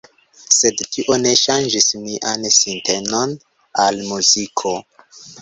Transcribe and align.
Sed 0.59 0.79
tio 0.95 1.17
ne 1.25 1.33
ŝanĝis 1.41 1.89
mian 2.05 2.47
sintenon 2.61 3.37
al 3.85 4.03
muziko. 4.09 4.75